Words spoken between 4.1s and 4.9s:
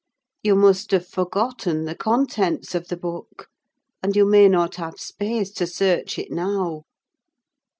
you may not